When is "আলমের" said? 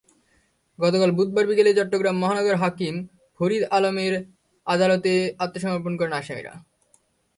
3.77-4.13